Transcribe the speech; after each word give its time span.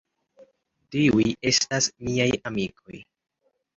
Tiuj 0.95 1.27
estas 1.53 1.91
miaj 2.09 2.29
amikoj. 2.53 3.03